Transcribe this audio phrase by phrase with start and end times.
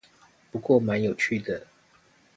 [0.49, 1.67] 不過蠻有趣的